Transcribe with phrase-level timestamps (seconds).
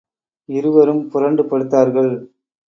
[0.49, 2.11] இருவரும் புரண்டு படுத்தார்கள்.